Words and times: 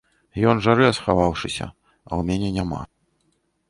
Ён 0.53 0.61
жарэ, 0.67 0.87
схаваўшыся, 1.01 1.69
а 1.69 2.09
ў 2.19 2.21
мяне 2.33 2.49
няма. 2.61 2.85